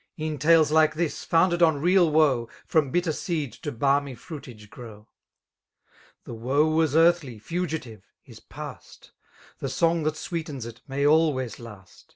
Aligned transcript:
E'en 0.19 0.39
tales 0.39 0.71
like 0.71 0.95
tibis^ 0.95 1.23
founded 1.23 1.59
ta 1.59 1.69
real 1.69 2.09
woe. 2.11 2.49
From 2.65 2.89
bitter 2.89 3.11
seed 3.11 3.53
to 3.53 3.71
balmy 3.71 4.15
fruitage 4.15 4.71
grow 4.71 4.95
1 4.95 5.05
The 6.23 6.33
woe 6.33 6.67
was 6.69 6.95
ear&ly, 6.95 7.37
fugitive, 7.37 8.09
is 8.25 8.39
past; 8.39 9.11
The 9.59 9.69
song 9.69 10.01
that 10.01 10.17
sweetens 10.17 10.65
it, 10.65 10.81
may 10.87 11.03
alwiya 11.03 11.59
last. 11.59 12.07